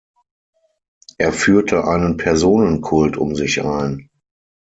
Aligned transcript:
Er 1.19 1.31
führte 1.31 1.85
einen 1.87 2.17
Personenkult 2.17 3.17
um 3.17 3.35
sich 3.35 3.63
ein. 3.63 4.09